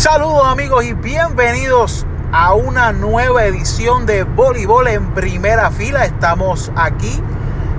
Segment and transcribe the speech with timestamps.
[0.00, 6.06] Saludos amigos y bienvenidos a una nueva edición de voleibol en primera fila.
[6.06, 7.20] Estamos aquí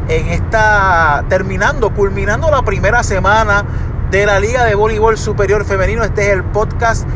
[0.07, 3.65] en esta terminando, culminando la primera semana
[4.11, 6.03] de la Liga de Voleibol Superior Femenino.
[6.03, 7.07] Este es el podcast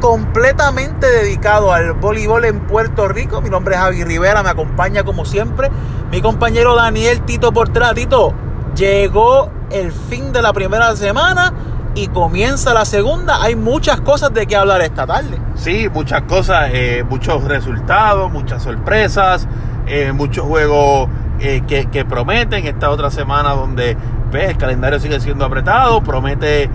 [0.00, 3.40] completamente dedicado al voleibol en Puerto Rico.
[3.40, 5.70] Mi nombre es Javi Rivera, me acompaña como siempre
[6.10, 7.94] mi compañero Daniel Tito Portela.
[7.94, 8.34] Tito,
[8.74, 11.52] llegó el fin de la primera semana
[11.94, 13.42] y comienza la segunda.
[13.42, 15.38] Hay muchas cosas de qué hablar esta tarde.
[15.54, 19.46] Sí, muchas cosas, eh, muchos resultados, muchas sorpresas,
[19.86, 21.08] eh, muchos juegos
[21.40, 22.66] eh, que, que, prometen.
[22.66, 23.96] Esta otra semana donde
[24.30, 26.70] ves, el calendario sigue siendo apretado, promete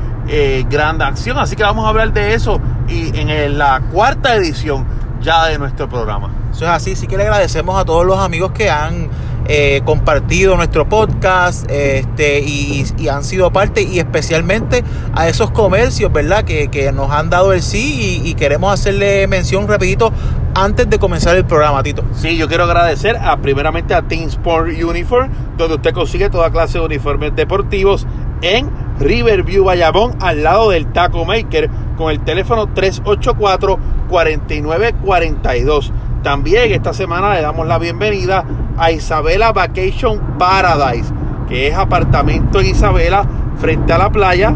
[0.69, 1.37] gran acción.
[1.37, 4.85] Así que vamos a hablar de eso y en la cuarta edición
[5.21, 6.29] ya de nuestro programa.
[6.51, 9.09] Eso es así, sí que le agradecemos a todos los amigos que han
[9.47, 16.43] eh, compartido nuestro podcast este, y, han sido parte y especialmente a esos comercios, ¿verdad?
[16.43, 20.11] Que, nos han dado el sí y, queremos hacerle mención rapidito
[20.55, 22.03] antes de comenzar el programa, Tito.
[22.13, 26.79] Sí, yo quiero agradecer a primeramente a Team Sport Uniform, donde usted consigue toda clase
[26.79, 28.07] de uniformes deportivos
[28.41, 28.69] en
[28.99, 35.91] Riverview Bayamón, al lado del Taco Maker, con el teléfono 384 4942.
[36.25, 38.43] También esta semana le damos la bienvenida
[38.79, 41.13] a Isabela Vacation Paradise,
[41.47, 43.23] que es apartamento en Isabela
[43.59, 44.51] frente a la playa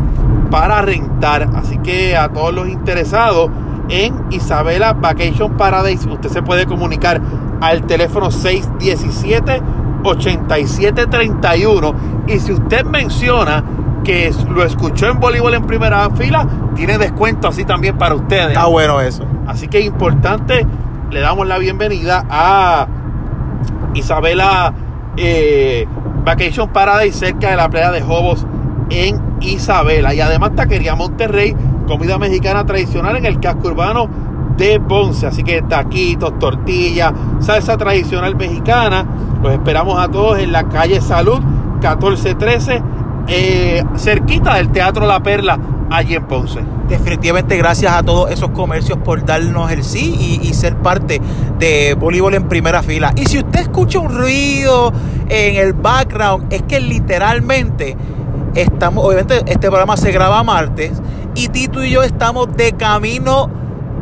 [0.50, 1.48] para rentar.
[1.54, 3.52] Así que a todos los interesados
[3.88, 7.22] en Isabela Vacation Paradise, usted se puede comunicar
[7.62, 9.62] al teléfono 617
[10.04, 11.94] 8731
[12.26, 13.64] y si usted menciona
[14.04, 18.48] que lo escuchó en voleibol en primera fila, tiene descuento así también para ustedes.
[18.48, 19.24] Está bueno eso.
[19.46, 20.66] Así que es importante
[21.12, 22.88] le damos la bienvenida a
[23.94, 24.74] Isabela
[25.18, 25.88] eh,
[26.24, 28.46] Vacation Paradise cerca de la playa de Jobos
[28.90, 30.14] en Isabela.
[30.14, 31.56] Y además Taquería Monterrey,
[31.88, 34.08] comida mexicana tradicional en el casco urbano
[34.58, 35.26] de Ponce.
[35.26, 39.06] Así que taquitos, tortillas, salsa tradicional mexicana.
[39.42, 42.84] Los esperamos a todos en la calle Salud 1413,
[43.28, 45.58] eh, cerquita del Teatro La Perla,
[45.90, 50.76] allí en Ponce definitivamente gracias a todos esos comercios por darnos el sí y, ser
[50.76, 51.22] parte
[51.60, 53.14] de voleibol en primera fila.
[53.16, 54.92] Y si usted escucha un ruido
[55.30, 57.96] en el background, es que literalmente
[58.56, 61.02] estamos, obviamente este programa se graba martes
[61.36, 63.50] y Tito y yo estamos de camino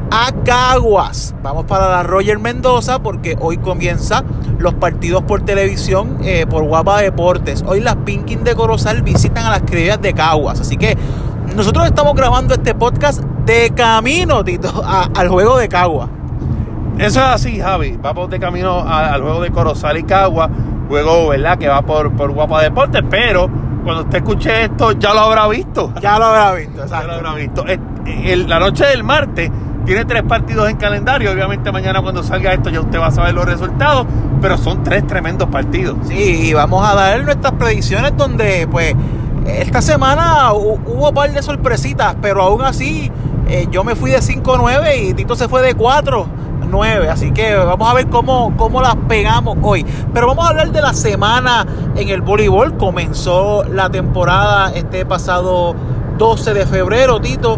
[0.09, 1.35] a Caguas.
[1.43, 4.23] Vamos para la Roger Mendoza porque hoy comienza
[4.57, 7.63] los partidos por televisión eh, por Guapa Deportes.
[7.67, 10.61] Hoy las Pinkin de Corozal visitan a las criollas de Caguas.
[10.61, 10.97] Así que
[11.55, 16.09] nosotros estamos grabando este podcast de camino, Tito, al juego de Cagua.
[16.97, 17.97] Eso es así, Javi.
[18.01, 20.49] Vamos de camino al juego de Corozal y Cagua.
[20.87, 21.57] Juego, ¿verdad?
[21.57, 23.03] Que va por, por Guapa Deportes.
[23.09, 23.49] Pero
[23.83, 25.93] cuando usted escuche esto, ya lo habrá visto.
[26.01, 27.07] Ya lo habrá visto, exacto.
[27.07, 27.65] Ya lo habrá visto.
[28.47, 29.51] la noche del martes
[29.85, 31.31] tiene tres partidos en calendario.
[31.31, 34.07] Obviamente mañana cuando salga esto ya usted va a saber los resultados.
[34.41, 35.97] Pero son tres tremendos partidos.
[36.07, 38.95] Sí, y vamos a dar nuestras predicciones donde pues
[39.47, 43.11] esta semana hubo un par de sorpresitas, pero aún así
[43.47, 46.27] eh, yo me fui de 5-9 y Tito se fue de 4-9.
[47.09, 49.85] Así que vamos a ver cómo, cómo las pegamos hoy.
[50.13, 51.65] Pero vamos a hablar de la semana
[51.95, 52.77] en el voleibol.
[52.77, 55.75] Comenzó la temporada este pasado
[56.17, 57.57] 12 de febrero, Tito.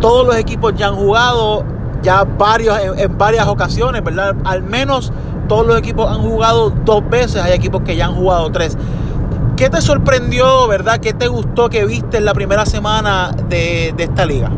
[0.00, 1.64] Todos los equipos ya han jugado
[2.02, 4.36] ya varios, en varias ocasiones, ¿verdad?
[4.44, 5.10] Al menos
[5.48, 7.42] todos los equipos han jugado dos veces.
[7.42, 8.76] Hay equipos que ya han jugado tres.
[9.56, 10.98] ¿Qué te sorprendió, verdad?
[10.98, 14.50] ¿Qué te gustó que viste en la primera semana de, esta liga?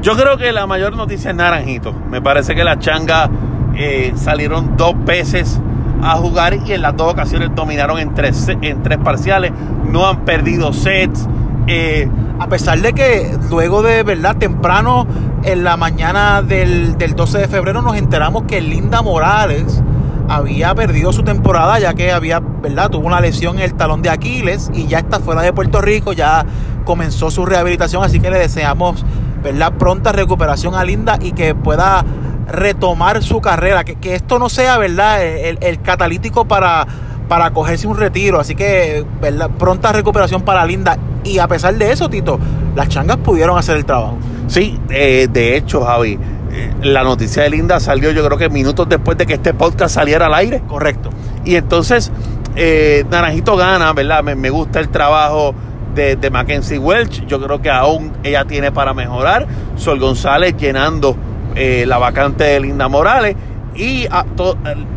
[0.00, 1.92] Yo creo que la mayor noticia es Naranjito.
[1.92, 3.28] Me parece que las changas
[3.74, 5.60] eh, salieron dos veces
[6.02, 9.50] a jugar y en las dos ocasiones dominaron en tres, en tres parciales.
[9.90, 11.26] No han perdido sets.
[11.66, 15.08] Eh, a pesar de que luego de verdad temprano
[15.42, 19.82] en la mañana del, del 12 de febrero nos enteramos que Linda Morales
[20.28, 22.90] había perdido su temporada ya que había, ¿verdad?
[22.90, 26.12] Tuvo una lesión en el talón de Aquiles y ya está fuera de Puerto Rico,
[26.12, 26.44] ya
[26.84, 29.04] comenzó su rehabilitación, así que le deseamos,
[29.42, 29.72] ¿verdad?
[29.74, 32.04] Pronta recuperación a Linda y que pueda
[32.48, 35.24] retomar su carrera, que, que esto no sea, ¿verdad?
[35.24, 36.86] El, catalítico para,
[37.28, 39.50] para cogerse un retiro, así que, ¿verdad?
[39.58, 42.38] Pronta recuperación para Linda y a pesar de eso, Tito,
[42.74, 44.18] las changas pudieron hacer el trabajo.
[44.46, 46.18] Sí, eh, de hecho, Javi,
[46.82, 50.26] la noticia de Linda salió yo creo que minutos después de que este podcast saliera
[50.26, 50.62] al aire.
[50.66, 51.10] Correcto.
[51.44, 52.10] Y entonces,
[52.54, 54.22] eh, Naranjito gana, ¿verdad?
[54.22, 55.54] Me, gusta el trabajo
[55.94, 57.26] de, de, Mackenzie Welch.
[57.26, 59.46] Yo creo que aún ella tiene para mejorar.
[59.76, 61.16] Sol González llenando
[61.54, 63.36] eh, la vacante de Linda Morales.
[63.74, 64.24] Y a,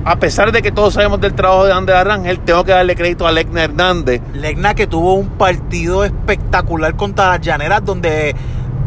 [0.06, 3.27] a, pesar de que todos sabemos del trabajo de Ander Arrangel, tengo que darle crédito
[3.27, 4.21] a Legna Hernández.
[4.33, 8.33] Legna que tuvo un partido espectacular contra las Llaneras donde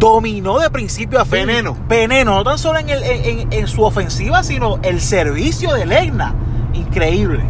[0.03, 1.47] dominó de principio a fin.
[1.47, 1.77] Veneno.
[1.89, 6.35] Veneno, no tan solo en, el- en- en- su ofensiva, sino el servicio de Legna.
[6.75, 7.41] Increíble.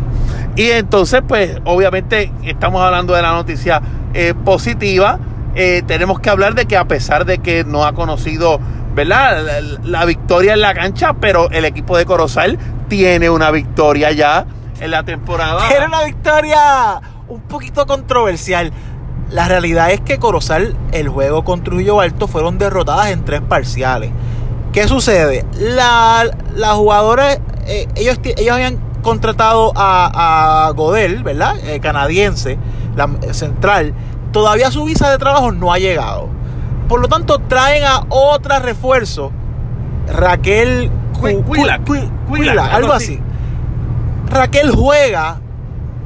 [0.55, 3.81] Y entonces, pues, obviamente, estamos hablando de la noticia
[4.13, 5.19] eh, positiva.
[5.55, 8.61] Eh, tenemos que hablar de que a pesar de que no ha conocido,
[8.95, 9.43] ¿verdad?
[9.43, 12.59] La, la victoria en la cancha, pero el equipo de Corozal
[12.89, 14.45] tiene una victoria ya
[14.79, 15.71] en la temporada.
[15.75, 18.71] Era una victoria un poquito controversial.
[19.33, 24.11] La realidad es que Corozal, el juego con Trujillo Alto, fueron derrotadas en tres parciales.
[24.73, 25.45] ¿Qué sucede?
[25.59, 26.25] La,
[26.55, 31.55] las jugadoras, eh, ellos, ellos habían contratado a, a Godel, ¿verdad?
[31.65, 32.59] Eh, canadiense,
[32.95, 33.95] la central.
[34.33, 36.29] Todavía su visa de trabajo no ha llegado.
[36.89, 39.31] Por lo tanto, traen a otra refuerzo,
[40.09, 40.91] Raquel
[41.21, 41.81] Cu- Cu- Cuilac.
[41.81, 43.19] Cu- Cuilac, Cuilac, algo así.
[44.31, 45.41] Raquel juega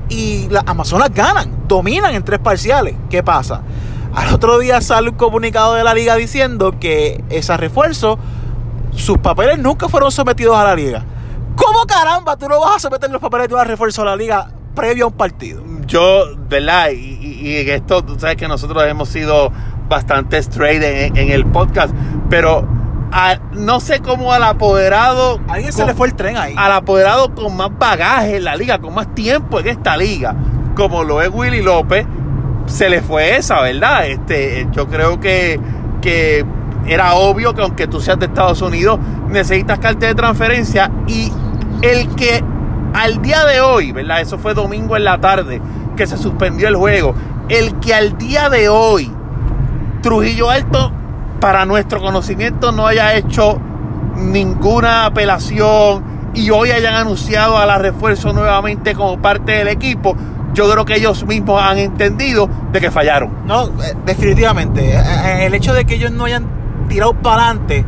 [0.08, 2.94] y las Amazonas ganan, dominan en tres parciales.
[3.10, 3.62] ¿Qué pasa?
[4.14, 8.18] Al otro día sale un comunicado de la liga diciendo que ese refuerzo,
[8.94, 11.04] sus papeles nunca fueron sometidos a la liga.
[11.54, 14.50] ¿Cómo caramba tú no vas a someter los papeles de un refuerzo a la liga
[14.74, 15.62] previo a un partido?
[15.86, 16.90] Yo, ¿verdad?
[16.90, 19.52] Y, en esto, tú sabes que nosotros hemos sido
[19.88, 21.94] bastante straight en el podcast,
[22.28, 22.75] pero
[23.12, 25.40] a- no sé cómo al apoderado.
[25.48, 26.54] A alguien se le fue el tren ahí.
[26.56, 30.34] al apoderado con más bagaje en la liga, con más tiempo en esta liga,
[30.74, 32.06] como lo es Willy López,
[32.66, 34.06] se le fue esa, ¿verdad?
[34.06, 35.60] Este, yo creo que,
[36.02, 36.44] que
[36.86, 38.98] era obvio que aunque tú seas de Estados Unidos,
[39.28, 41.32] necesitas carta de transferencia y
[41.82, 42.42] el que
[42.94, 44.20] al día de hoy, ¿verdad?
[44.20, 45.60] Eso fue domingo en la tarde
[45.96, 47.14] que se suspendió el juego.
[47.48, 49.12] El que al día de hoy
[50.02, 50.92] Trujillo Alto,
[51.40, 53.58] para nuestro conocimiento, no haya hecho
[54.16, 56.04] ninguna apelación
[56.34, 60.16] y hoy hayan anunciado a la refuerzo nuevamente como parte del equipo,
[60.52, 63.46] yo creo que ellos mismos han entendido de que fallaron.
[63.46, 64.94] No, eh, definitivamente.
[64.94, 66.46] Eh, eh, El hecho de que ellos no hayan
[66.88, 67.84] tirado para adelante,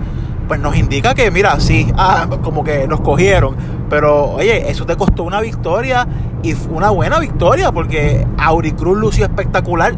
[0.47, 3.57] pues nos indica que, mira, sí, ah, como que nos cogieron.
[3.89, 6.07] Pero, oye, eso te costó una victoria
[6.43, 9.95] y una buena victoria porque Auricruz lució espectacular.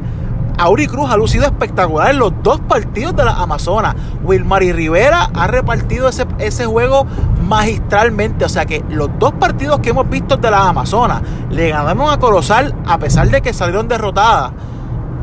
[0.61, 3.95] Auricruz ha lucido espectacular en los dos partidos de las Amazonas.
[4.23, 7.07] Wilmar y Rivera ha repartido ese, ese juego
[7.49, 8.45] magistralmente.
[8.45, 12.19] O sea que los dos partidos que hemos visto de las Amazonas le ganaron a
[12.19, 14.53] Corozal a pesar de que salieron derrotadas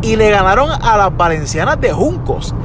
[0.01, 2.55] y le ganaron a las valencianas de Juncos,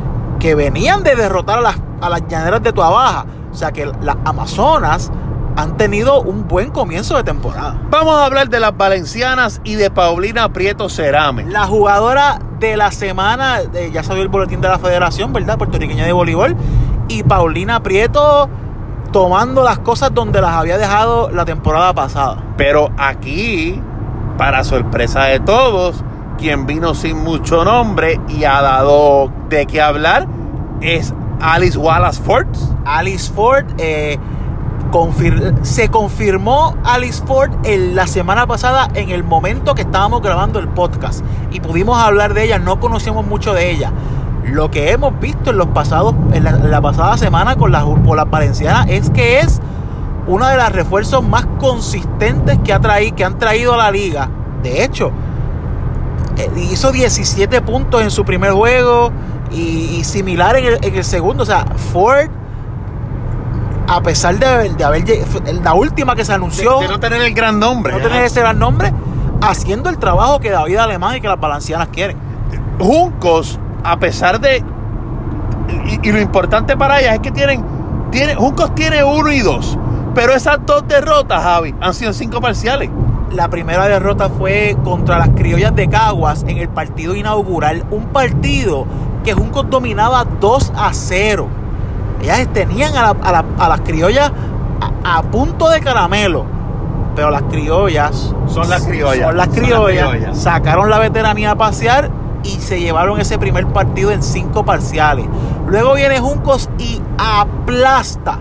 [0.41, 3.27] que venían de derrotar a las, a las llaneras de Tuabaja.
[3.51, 5.13] O sea que las Amazonas
[5.57, 7.79] han tenido un buen comienzo de temporada.
[7.91, 11.45] Vamos a hablar de las valencianas y de Paulina Prieto Cerame.
[11.45, 15.59] La jugadora de la semana, eh, ya salió el boletín de la Federación, ¿verdad?
[15.59, 16.56] Puertorriqueña de voleibol.
[17.09, 18.49] Y Paulina Prieto
[19.12, 22.43] tomando las cosas donde las había dejado la temporada pasada.
[22.56, 23.82] Pero aquí,
[24.38, 26.05] para sorpresa de todos,
[26.38, 30.29] quien vino sin mucho nombre y ha dado de qué hablar
[30.81, 32.47] es Alice Wallace Ford.
[32.85, 34.19] Alice Ford, eh,
[35.62, 40.69] se confirmó Alice Ford en la semana pasada en el momento que estábamos grabando el
[40.69, 43.91] podcast y pudimos hablar de ella, no conocíamos mucho de ella.
[44.44, 48.17] Lo que hemos visto en los pasados, en la, la pasada semana con las, con
[48.17, 49.62] las valencianas es que es
[50.27, 54.29] una de las refuerzos más consistentes que, ha traído, que han traído a la liga.
[54.62, 55.11] De hecho,
[56.37, 59.11] eh, hizo 17 puntos en su primer juego
[59.50, 61.44] y, y similar en el, en el segundo.
[61.44, 62.29] O sea, Ford,
[63.86, 65.05] a pesar de, de haber
[65.62, 67.93] la última que se anunció, De no tener el gran nombre.
[67.93, 68.93] no tener ese gran nombre,
[69.41, 72.17] haciendo el trabajo que David Alemán y que las valencianas quieren.
[72.79, 74.65] Juncos, a pesar de.
[76.03, 77.65] Y, y lo importante para ellas es que tienen,
[78.10, 79.79] tiene, Juncos tiene uno y dos.
[80.15, 82.91] Pero esas dos derrotas, Javi, han sido cinco parciales.
[83.31, 87.84] La primera derrota fue contra las criollas de Caguas en el partido inaugural.
[87.91, 88.86] Un partido
[89.24, 91.48] que Juncos dominaba 2 a 0.
[92.22, 94.31] Ellas tenían a, la- a la- a las criollas
[95.05, 96.44] a, a punto de caramelo.
[97.14, 99.26] Pero las criollas Son las criollas.
[99.26, 102.10] son las Son las criollas, sacaron la veteranía a pasear
[102.43, 105.26] y se llevaron ese primer partido en cinco parciales.
[105.67, 108.38] Luego viene Juncos y aplasta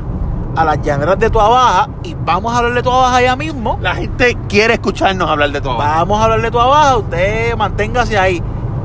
[0.56, 1.90] a las llaneras de Tuabaja.
[2.04, 3.78] Y vamos a hablar de Tuabaja ya mismo.
[3.82, 5.78] La gente quiere escucharnos hablar de todo.
[5.78, 8.42] Vamos a hablarle todo abajo, usted manténgase ahí.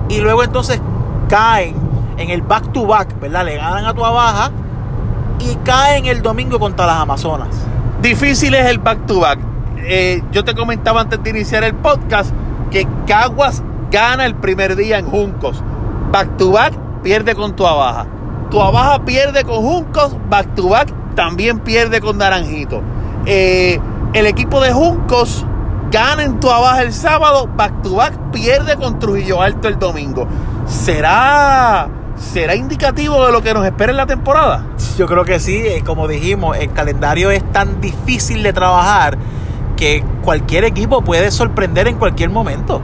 [0.08, 0.80] Y luego entonces
[1.28, 1.74] caen
[2.16, 3.44] en el back to back, ¿verdad?
[3.44, 4.50] Le ganan a tu baja
[5.38, 7.48] y caen el domingo contra las Amazonas.
[8.02, 9.38] Difícil es el back to back.
[9.78, 12.32] Eh, yo te comentaba antes de iniciar el podcast
[12.70, 15.62] que Caguas gana el primer día en Juncos.
[16.10, 18.06] Back to back pierde con Tuabaja.
[18.50, 20.16] Tuabaja pierde con Juncos.
[20.28, 22.82] Back to back también pierde con Naranjito.
[23.26, 23.80] Eh,
[24.12, 25.44] el equipo de Juncos
[25.90, 27.48] gana en Tuabaja el sábado.
[27.56, 30.26] Back to back pierde con Trujillo Alto el domingo.
[30.66, 34.64] ¿Será ¿será indicativo de lo que nos espera en la temporada?
[34.98, 39.16] Yo creo que sí, eh, como dijimos, el calendario es tan difícil de trabajar
[39.76, 42.80] que cualquier equipo puede sorprender en cualquier momento.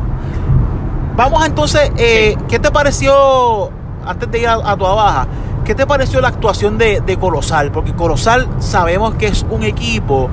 [1.16, 3.70] Vamos entonces, eh, ¿qué te pareció,
[4.06, 5.26] antes de ir a, a tu baja,
[5.64, 7.70] qué te pareció la actuación de, de Corozal?
[7.70, 10.28] Porque Corozal sabemos que es un equipo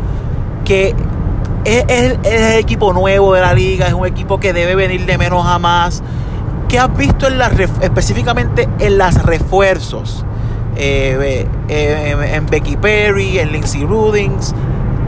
[0.65, 0.95] que
[1.65, 5.05] es, es- es el equipo nuevo de la liga, es un equipo que debe venir
[5.05, 6.01] de menos a más.
[6.69, 10.23] ¿Qué has visto en las específicamente en las refuerzos?
[10.75, 14.53] Eh, eh, en, Becky Perry, en Lindsey Rudings.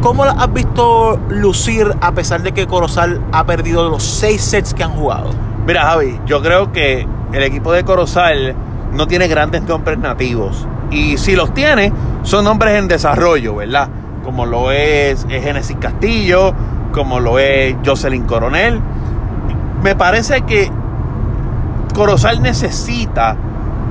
[0.02, 4.74] ¿Cómo las has visto lucir a pesar de que Corozal ha perdido los seis sets
[4.74, 5.30] que han jugado?
[5.68, 8.56] Mira, Javi, yo creo que el equipo de Corozal
[8.92, 10.68] no tiene grandes nombres nativos.
[10.90, 13.88] Y si los tiene, son nombres en desarrollo, ¿verdad?
[14.24, 16.56] Como lo es, eh, Génesis Castillo,
[16.92, 18.82] como lo es Jocelyn Coronel.
[19.84, 20.72] Me parece que
[21.94, 23.36] Corozal necesita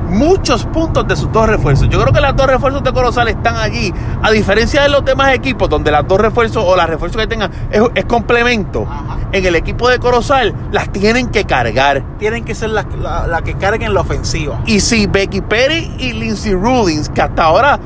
[0.09, 1.89] muchos puntos de sus dos refuerzos.
[1.89, 3.93] Yo creo que las dos refuerzos de Corozal están allí.
[4.23, 7.51] A diferencia de los demás equipos, donde las dos refuerzos o las refuerzos que tengan
[7.71, 8.87] es, es complemento.
[8.91, 9.19] Ajá.
[9.33, 12.03] En el equipo de Corozal las tienen que cargar.
[12.19, 14.61] Tienen que ser las la, la que carguen la ofensiva.
[14.67, 17.79] Y si Becky Perry y Lindsey Rudins, que hasta ahora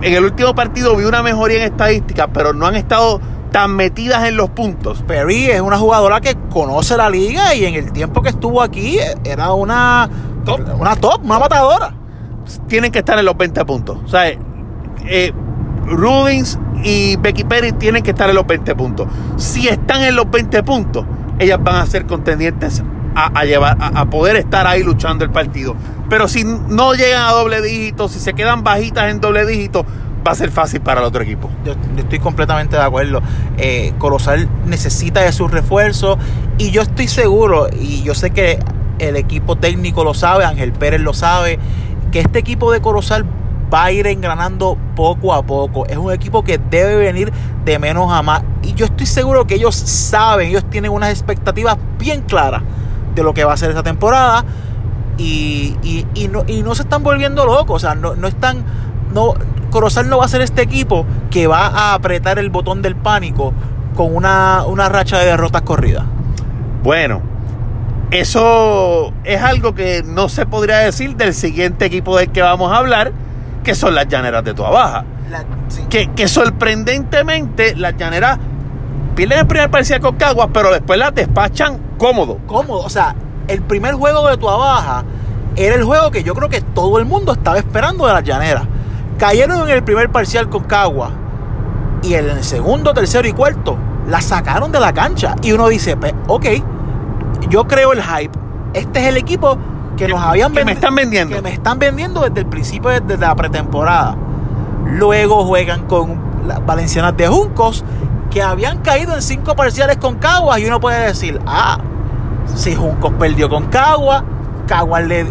[0.00, 3.20] en el último partido vi una mejoría en estadísticas, pero no han estado
[3.54, 5.04] tan metidas en los puntos.
[5.06, 8.98] Perry es una jugadora que conoce la liga y en el tiempo que estuvo aquí
[8.98, 10.10] eh, era una
[10.44, 10.60] Top.
[10.76, 11.94] una top, una matadora.
[12.66, 13.98] tienen que estar en los 20 puntos.
[14.04, 14.26] O sea,
[15.06, 15.32] eh,
[15.86, 19.06] Rudins y Becky Perry tienen que estar en los 20 puntos.
[19.36, 21.06] Si están en los 20 puntos,
[21.38, 22.82] ellas van a ser contendientes
[23.14, 25.76] a, a llevar, a, a poder estar ahí luchando el partido.
[26.10, 29.86] Pero si no llegan a doble dígito, si se quedan bajitas en doble dígito,
[30.26, 31.50] va a ser fácil para el otro equipo.
[31.64, 33.22] Yo, estoy completamente de acuerdo.
[33.58, 36.18] Eh, Corozal necesita de sus refuerzos
[36.58, 38.58] y yo estoy seguro, y yo sé que
[38.98, 41.58] el equipo técnico lo sabe, Ángel Pérez lo sabe,
[42.12, 43.24] que este equipo de Corozal
[43.72, 45.86] va a ir engranando poco a poco.
[45.86, 47.32] Es un equipo que debe venir
[47.64, 48.42] de menos a más.
[48.62, 52.62] Y yo estoy seguro que ellos saben, ellos tienen unas expectativas bien claras
[53.14, 54.44] de lo que va a ser esta temporada.
[55.18, 55.76] Y
[56.30, 57.76] no, y no se están volviendo locos.
[57.76, 58.64] O sea, no, no están.
[59.12, 59.34] No,
[59.74, 63.52] Corozal no va a ser este equipo que va a apretar el botón del pánico
[63.96, 66.04] con una, una racha de derrotas corridas.
[66.84, 67.20] Bueno,
[68.12, 72.76] eso es algo que no se podría decir del siguiente equipo del que vamos a
[72.76, 73.10] hablar,
[73.64, 75.04] que son las llaneras de Tua Baja.
[75.90, 78.38] que, que sorprendentemente las llaneras
[79.16, 82.38] pierden el primer parcial con Caguas, pero después las despachan cómodo.
[82.46, 82.84] Cómodo.
[82.84, 83.16] O sea,
[83.48, 85.04] el primer juego de Tua Baja
[85.56, 88.68] era el juego que yo creo que todo el mundo estaba esperando de las llaneras.
[89.24, 91.08] Cayeron en el primer parcial con Cagua.
[92.02, 95.34] Y en el segundo, tercero y cuarto la sacaron de la cancha.
[95.40, 96.44] Y uno dice, "Pe- ok,
[97.48, 98.38] yo creo el hype.
[98.74, 99.56] Este es el equipo
[99.96, 101.34] que, Que- nos habían que me están vendiendo.
[101.36, 104.14] Que me están vendiendo desde el principio, desde la pretemporada.
[104.84, 107.82] Luego juegan con las Valencianas de Juncos,
[108.30, 110.58] que habían caído en cinco parciales con Caguas.
[110.58, 111.78] Y uno puede decir, ah,
[112.54, 114.22] si Juncos perdió con Caguas,
[114.66, 115.30] Caguas le, le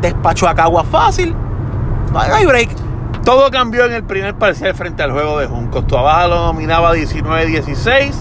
[0.00, 1.36] despachó a Caguas fácil.
[2.14, 2.68] No hay break.
[3.24, 5.84] Todo cambió en el primer parcial frente al juego de Juncos.
[5.88, 8.12] Tua Baja lo dominaba 19-16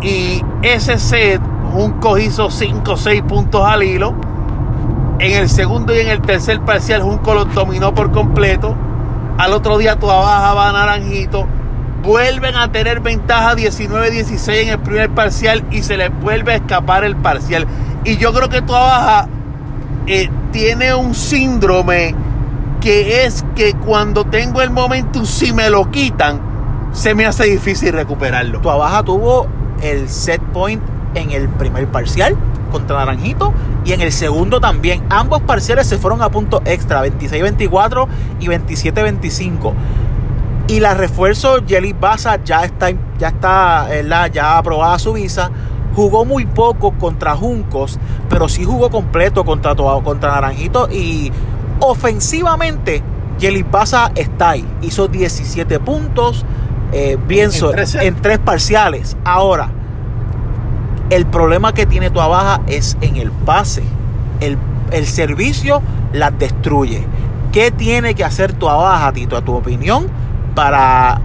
[0.00, 4.14] y ese set Juncos hizo 5 o 6 puntos al hilo.
[5.18, 8.74] En el segundo y en el tercer parcial Junco los dominó por completo.
[9.36, 11.46] Al otro día Tua Baja va a Naranjito.
[12.02, 17.04] Vuelven a tener ventaja 19-16 en el primer parcial y se les vuelve a escapar
[17.04, 17.66] el parcial.
[18.04, 19.28] Y yo creo que Tua Baja
[20.06, 22.14] eh, tiene un síndrome
[22.80, 26.40] que es que cuando tengo el momento, si me lo quitan,
[26.92, 28.60] se me hace difícil recuperarlo.
[28.60, 29.46] Tua Baja tuvo
[29.82, 30.82] el set point
[31.14, 32.36] en el primer parcial
[32.70, 33.52] contra Naranjito
[33.84, 35.02] y en el segundo también.
[35.10, 38.08] Ambos parciales se fueron a punto extra, 26-24
[38.40, 39.72] y 27-25.
[40.68, 43.88] Y la refuerzo Jelly Baza ya está, ya está
[44.32, 45.50] ya aprobada su visa.
[45.94, 50.88] Jugó muy poco contra Juncos, pero sí jugó completo contra, contra Naranjito.
[50.88, 51.32] Y
[51.80, 53.02] ofensivamente,
[53.40, 54.64] Jelly Baza está ahí.
[54.82, 56.44] Hizo 17 puntos,
[56.92, 59.16] eh, bien En tres en tres parciales.
[59.24, 59.70] Ahora,
[61.10, 63.82] el problema que tiene Tua Baja es en el pase.
[64.40, 64.56] El,
[64.92, 65.82] el servicio
[66.12, 67.04] las destruye.
[67.52, 70.06] ¿Qué tiene que hacer Tua Baja, Tito, a tu opinión,
[70.54, 71.20] para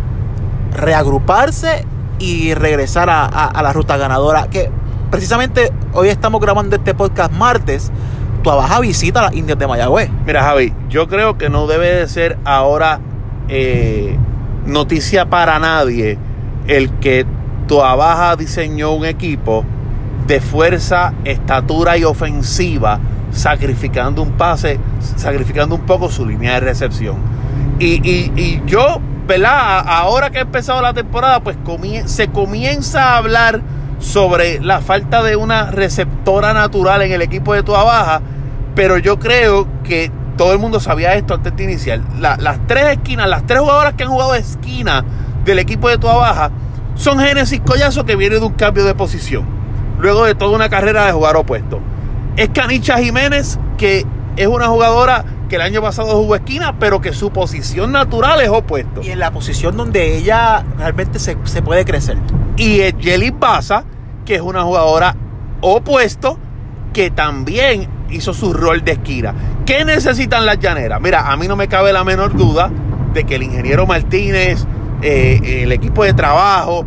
[0.73, 1.85] reagruparse
[2.19, 4.47] y regresar a, a- a la ruta ganadora?
[4.47, 4.71] Que
[5.11, 7.91] precisamente hoy estamos grabando este podcast martes.
[8.45, 10.07] Tua Baja visita a las Indias de Mayagüez.
[10.23, 12.99] Mira, Javi, yo creo que no debe de ser ahora
[13.49, 14.15] eh,
[14.67, 16.19] noticia para nadie
[16.67, 17.25] el que
[17.67, 19.65] Tua Baja diseñó un equipo
[20.27, 22.99] de fuerza, estatura y ofensiva
[23.31, 24.79] sacrificando un pase,
[25.15, 27.15] sacrificando un poco su línea de recepción.
[27.79, 29.79] Y, y- y yo, ¿verdad?
[29.79, 31.57] A- Ahora que ha empezado la temporada, pues
[32.05, 33.61] se comienza a hablar
[33.99, 38.21] sobre la falta de una receptora natural en el equipo de Toa Baja,
[38.75, 42.01] pero yo creo que todo el mundo sabía esto antes de iniciar.
[42.19, 45.03] La- las tres esquinas, las tres jugadoras que han jugado esquina
[45.45, 46.51] del equipo de Toa Baja
[46.95, 49.45] son Génesis Collazo que viene de un cambio de posición,
[49.99, 51.79] luego de toda una carrera de jugar opuesto.
[52.35, 57.13] Es Canicha Jiménez, que es una jugadora que el año pasado jugó esquina, pero que
[57.13, 59.01] su posición natural es opuesto.
[59.03, 62.17] Y en la posición donde ella realmente se, se puede crecer.
[62.57, 63.83] Y es Jelly Baza,
[64.25, 65.15] que es una jugadora
[65.61, 66.37] opuesto,
[66.93, 69.33] que también hizo su rol de esquina.
[69.65, 71.01] ¿Qué necesitan las llaneras?
[71.01, 72.71] Mira, a mí no me cabe la menor duda
[73.13, 74.65] de que el ingeniero Martínez,
[75.01, 76.85] eh, el equipo de trabajo,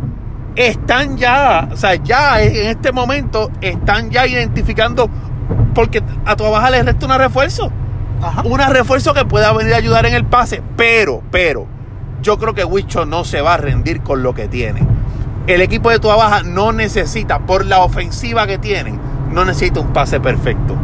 [0.55, 5.09] están ya, o sea, ya en este momento están ya identificando,
[5.75, 7.71] porque a tu baja le resta una refuerzo.
[8.21, 8.41] Ajá.
[8.43, 10.61] Un refuerzo que pueda venir a ayudar en el pase.
[10.75, 11.67] Pero, pero,
[12.21, 14.81] yo creo que Wicho no se va a rendir con lo que tiene.
[15.49, 18.99] El equipo de Tua Baja no necesita, por la ofensiva que tienen,
[19.31, 20.75] no necesita un pase perfecto.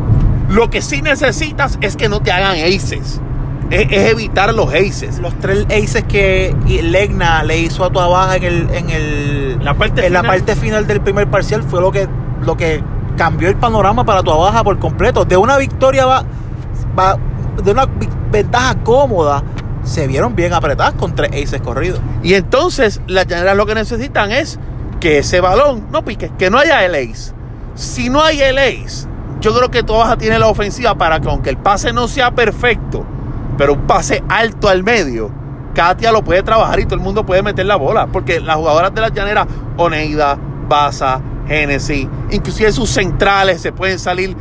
[0.50, 3.22] Lo que sí necesitas es que no te hagan aces.
[3.70, 5.20] Es, es evitar los aces.
[5.20, 9.76] Los tres aces que Legna le hizo a tu Baja en el, en el La
[9.76, 10.38] parte en la final.
[10.40, 12.08] parte final del primer parcial fue lo que
[12.42, 12.84] lo que
[13.18, 15.26] cambió el panorama para tu Baja por completo.
[15.26, 16.24] De una victoria va,
[16.98, 17.18] va
[17.64, 17.88] de una
[18.32, 19.44] ventaja cómoda,
[19.86, 22.01] se vieron bien apretadas con tres aces corridos.
[22.24, 24.60] Y entonces las llaneras lo que necesitan es
[25.00, 27.34] que ese balón no pique, que no haya el ace.
[27.75, 29.08] Si no hay el ace,
[29.39, 32.32] yo creo que Tua Baja tiene la ofensiva para que aunque el pase no sea
[32.32, 33.06] perfecto,
[33.58, 35.32] pero un pase alto al medio,
[35.75, 38.08] Katia lo puede trabajar y todo el mundo puede meter la bola.
[38.08, 39.46] Porque las jugadoras de las llaneras,
[39.77, 40.38] Oneida,
[40.68, 44.36] Baza, Genesis, inclusive sus centrales se pueden salir.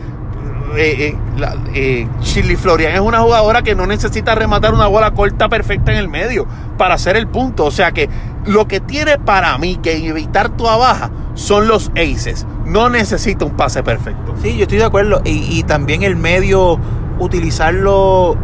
[0.77, 5.13] Eh, eh, la- eh, Shirley Florian es una jugadora que no necesita rematar una bola
[5.13, 7.65] corta perfecta en el medio para hacer el punto.
[7.65, 8.09] O sea que
[8.47, 12.47] lo que tiene para mí que evitar tu baja son los aces.
[12.65, 14.35] No necesita un pase perfecto.
[14.43, 15.21] Sí, yo estoy de acuerdo.
[15.25, 16.79] Y, también el medio,
[17.19, 18.37] utilizarlo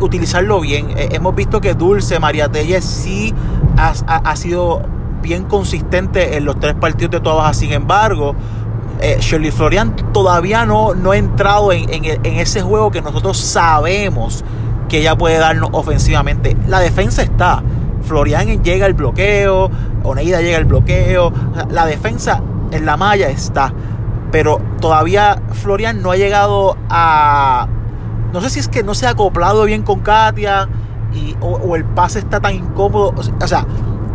[0.00, 0.90] utilizarlo bien.
[0.96, 3.34] Eh, hemos visto que Dulce, María Telles sí
[3.76, 4.82] ha, sido
[5.20, 7.54] bien consistente en los tres partidos de toda baja.
[7.54, 8.36] Sin embargo,
[9.00, 13.38] eh, Shirley Florian todavía no, no ha entrado en, el- en ese juego que nosotros
[13.38, 14.44] sabemos
[14.88, 16.56] que ella puede darnos ofensivamente.
[16.68, 17.62] La defensa está.
[18.02, 19.70] Florian llega el bloqueo,
[20.02, 21.32] Oneida llega el bloqueo.
[21.54, 23.72] La- La defensa en la malla está.
[24.30, 27.68] Pero todavía Florian no ha llegado a.
[28.32, 30.68] No sé si es que no se ha acoplado bien con Katia
[31.14, 33.14] y, o, o el pase está tan incómodo.
[33.40, 33.64] O sea,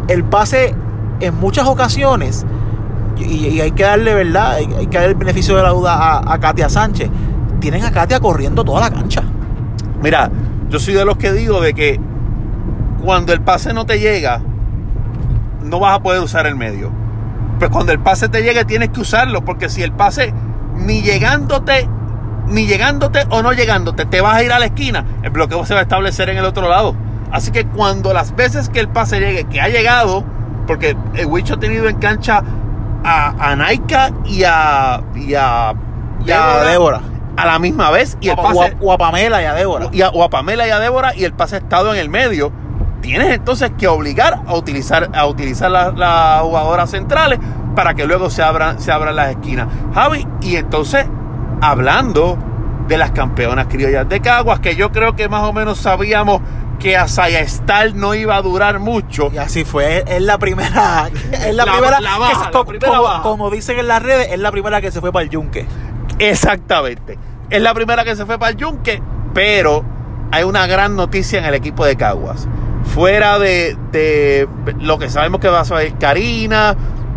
[0.09, 0.75] el pase
[1.21, 2.45] en muchas ocasiones,
[3.19, 4.53] y, hay que darle, ¿verdad?
[4.53, 7.10] Hay, hay que darle el beneficio de la duda a, a Katia Sánchez.
[7.60, 9.23] Tienen a Katia corriendo toda la cancha.
[10.01, 10.32] Mira,
[10.69, 11.99] yo soy de los que digo de que
[13.03, 14.41] cuando el pase no te llega,
[15.63, 16.91] no vas a poder usar el medio.
[17.58, 20.34] Pues cuando el pase te llegue tienes que usarlo, porque si el pase
[20.75, 21.89] ni llegándote,
[22.47, 25.73] ni llegándote o no llegándote, te vas a ir a la esquina, el bloqueo se
[25.73, 26.95] va a establecer en el otro lado.
[27.32, 30.23] Así que cuando las veces que el pase llegue, que ha llegado,
[30.65, 32.43] porque el Wicho ha tenido en cancha
[33.03, 35.73] a, a Naika y a, y a,
[36.25, 37.01] Y a Débora.
[37.38, 39.88] a la misma vez y el o, a- pase o a Pamela y a Débora.
[39.91, 42.51] y a, o a Pamela y a Débora y el pase estado en el medio.
[43.01, 47.39] Tienes entonces que obligar a utilizar, a utilizar las las jugadoras centrales
[47.75, 49.67] para que luego se abran, se abran las esquinas.
[49.93, 51.05] Javi, y entonces,
[51.62, 52.38] hablando
[52.89, 56.41] de las campeonas criollas de Caguas, que yo creo que más o menos sabíamos
[56.79, 59.29] que Asaya Star no iba a durar mucho.
[59.33, 62.65] Y así fue, es la primera, es la, La- primera, la que se- la como,
[62.65, 63.21] primera como- baja.
[63.21, 65.65] como dicen en las redes, es la primera que se fue para el yunque.
[66.19, 67.17] Exactamente.
[67.49, 69.01] Es la primera que se fue para el Yunque,
[69.33, 69.83] pero
[70.31, 72.47] hay una gran noticia en el equipo de Caguas.
[72.93, 74.47] Fuera de, de
[74.79, 76.75] lo que sabemos que va a ser Karina,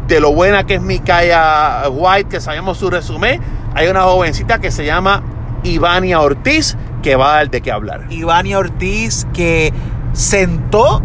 [0.08, 3.40] de lo buena que es Mikaya White, que sabemos su resumen,
[3.74, 5.22] hay una jovencita que se llama
[5.64, 8.06] Ivania Ortiz, que va a dar de qué hablar.
[8.10, 9.72] Ivania Ortiz que
[10.12, 11.02] sentó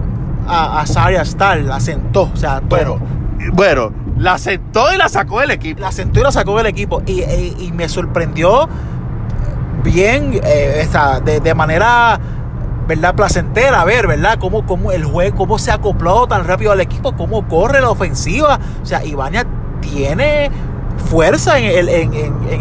[0.48, 5.10] a, a Saria Star, la sentó, o sea, Bueno, bueno, bueno, la sentó y la
[5.10, 5.80] sacó del equipo.
[5.82, 7.02] la sentó y la sacó del equipo.
[7.06, 8.68] Y, y- y me sorprendió
[9.84, 10.88] bien, eh,
[11.24, 12.20] de, de manera,
[12.88, 13.16] ¿verdad?
[13.16, 14.38] Placentera ver, ¿verdad?
[14.40, 17.90] Cómo, cómo el juego, cómo se ha acoplado tan rápido al equipo, cómo corre la
[17.90, 18.60] ofensiva.
[18.82, 19.46] O sea, Ivania
[19.82, 20.50] tiene
[20.98, 21.90] fuerza en, el-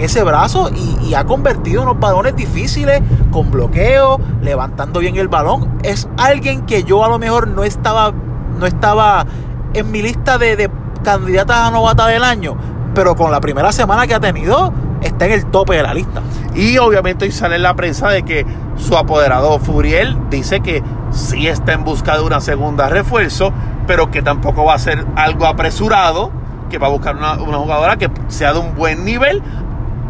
[0.03, 5.79] ese brazo y, y ha convertido unos balones difíciles con bloqueo, levantando bien el balón.
[5.83, 8.13] Es alguien que yo a lo mejor no estaba,
[8.59, 9.27] no estaba
[9.75, 10.71] en mi lista de, de
[11.03, 12.57] candidatas a novata del año,
[12.95, 14.73] pero con la primera semana que ha tenido,
[15.03, 16.21] está en el tope de la lista.
[16.55, 18.47] Y obviamente hoy sale en la prensa de que
[18.77, 23.53] su apoderado Furiel dice que sí está en busca de una segunda refuerzo,
[23.87, 26.31] pero que tampoco va a ser algo apresurado,
[26.69, 29.43] que va a buscar una, una jugadora que sea de un buen nivel.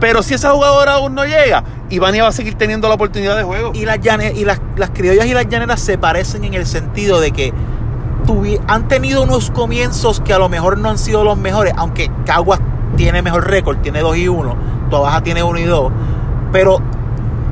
[0.01, 3.45] Pero si esa jugadora aún no llega, Ivania va a seguir teniendo la oportunidad de
[3.45, 3.73] juego.
[3.75, 3.99] Y las,
[4.35, 7.53] y las, las criollas y las llaneras se parecen en el sentido de que
[8.67, 12.61] han tenido unos comienzos que a lo mejor no han sido los mejores, aunque Caguas
[12.97, 14.57] tiene mejor récord, tiene 2 y 1,
[14.91, 15.93] Baja tiene 1 y 2,
[16.53, 16.81] pero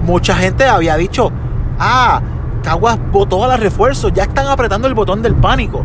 [0.05, 1.31] mucha gente había dicho,
[1.79, 2.21] ah,
[2.63, 5.85] Caguas votó a los refuerzos, ya están apretando el botón del pánico.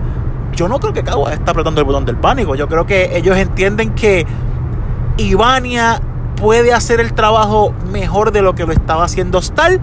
[0.59, 3.37] Yo no creo que Caguas está apretando el botón del pánico, yo creo que ellos
[3.37, 4.27] entienden que
[5.15, 6.01] Ivania
[6.35, 9.79] puede hacer el trabajo mejor de lo que lo estaba haciendo Stal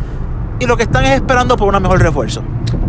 [0.61, 2.43] y lo que están es esperando por una mejor refuerzo.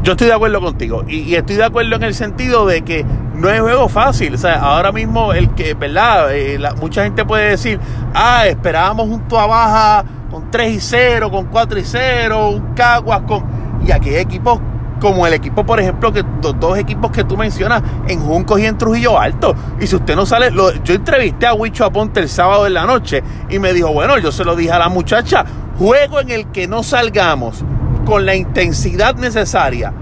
[0.04, 3.50] Yo estoy de acuerdo contigo y, estoy de acuerdo en el sentido de que no
[3.50, 4.36] es juego fácil.
[4.36, 6.36] O sea, ahora mismo el que, ¿verdad?
[6.36, 7.80] Eh, mucha gente puede decir,
[8.13, 13.21] ah, esperábamos un Tua Baja con 3 y 0, con 4 y 0, un Caguas
[13.21, 13.45] con...
[13.86, 14.60] Y aquí hay equipos
[14.99, 18.65] como el equipo, por ejemplo, que los dos equipos que tú mencionas en Juncos y
[18.65, 19.55] en Trujillo Alto.
[19.79, 20.51] Y si usted no sale,
[20.83, 24.31] yo entrevisté a Huicho Aponte el sábado en la noche y me dijo, bueno, yo
[24.31, 25.45] se lo dije a la muchacha,
[25.77, 27.63] juego en el que no salgamos
[28.05, 29.93] con la intensidad necesaria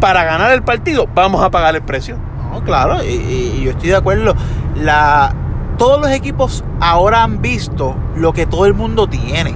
[0.00, 2.16] para ganar el partido, vamos a pagar el precio.
[2.52, 4.34] No, claro, y, yo estoy de acuerdo.
[4.76, 5.34] La,
[5.76, 9.54] todos los equipos ahora han visto lo que todo el mundo tiene.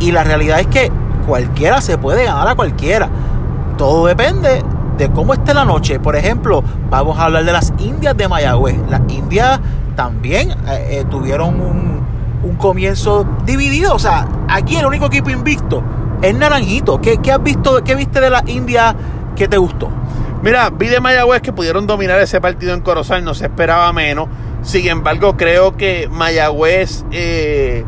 [0.00, 0.90] Y la realidad es que
[1.26, 3.08] cualquiera se puede ganar a cualquiera.
[3.80, 4.62] Todo depende
[4.98, 5.98] de cómo esté la noche.
[5.98, 8.76] Por ejemplo, vamos a hablar de las indias de Mayagüez.
[8.90, 9.58] Las indias
[9.96, 13.94] también eh, eh, tuvieron un, comienzo dividido.
[13.94, 15.82] O sea, aquí el único equipo invicto
[16.20, 17.00] es Naranjito.
[17.00, 18.94] ¿Qué, qué has visto, qué viste de las indias
[19.34, 19.88] que te gustó?
[20.42, 24.28] Mira, vi de Mayagüez que pudieron dominar ese partido en Corozal, no se esperaba menos.
[24.60, 27.86] Sin embargo, creo que Mayagüez eh,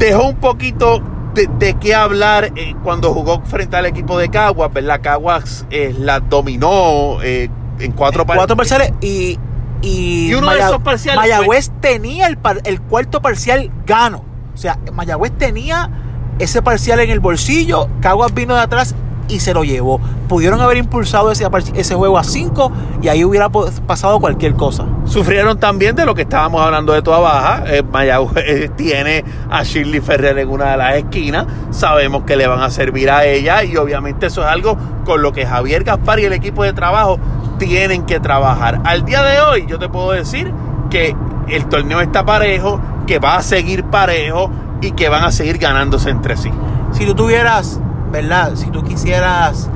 [0.00, 4.72] dejó un poquito de, de qué hablar eh, cuando jugó frente al equipo de Caguas,
[4.72, 5.00] ¿verdad?
[5.02, 9.38] Caguas eh, la dominó eh, en cuatro, par- cuatro parciales y,
[9.82, 14.24] y, Y uno de esos parciales Mayagüez tenía el, par- el cuarto parcial gano.
[14.54, 15.90] O sea, Mayagüez tenía
[16.38, 18.94] ese parcial en el bolsillo, Caguas vino de atrás
[19.30, 20.00] y se lo llevó.
[20.28, 24.84] Pudieron haber impulsado ese, juego a 5 y ahí hubiera pasado cualquier cosa.
[25.04, 27.64] Sufrieron también de lo que estábamos hablando de toda baja.
[27.66, 31.46] Eh, Mayagüez tiene a Shirley Ferrer en una de las esquinas.
[31.70, 35.32] Sabemos que le van a servir a ella y obviamente eso es algo con lo
[35.32, 37.18] que Javier Gaspar y el equipo de trabajo
[37.58, 38.80] tienen que trabajar.
[38.84, 40.52] Al día de hoy yo te puedo decir
[40.90, 41.14] que
[41.48, 46.10] el torneo está parejo, que va a seguir parejo y que van a seguir ganándose
[46.10, 46.50] entre sí.
[46.92, 48.52] Si tú tuvieras, ¿verdad?
[48.54, 49.70] Si tú quisieras